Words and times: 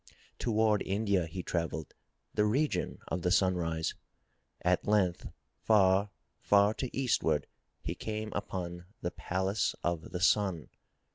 Toward 0.39 0.81
India 0.81 1.27
he 1.27 1.43
travelled, 1.43 1.93
the 2.33 2.43
region 2.43 2.97
of 3.09 3.21
the 3.21 3.29
Sunrise. 3.29 3.93
At 4.63 4.87
length 4.87 5.27
far, 5.61 6.09
far 6.39 6.73
to 6.73 6.97
eastward 6.97 7.45
he 7.83 7.93
came 7.93 8.33
upon 8.33 8.87
the 9.01 9.11
Palace 9.11 9.75
of 9.83 10.09
the 10.11 10.19
Sun. 10.19 10.69